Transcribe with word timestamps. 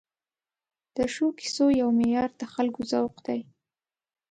د 0.95 0.97
ښو 1.13 1.25
کیسو 1.39 1.65
یو 1.81 1.89
معیار 1.99 2.29
د 2.39 2.43
خلکو 2.53 2.81
ذوق 2.91 3.15
دی. 3.25 3.39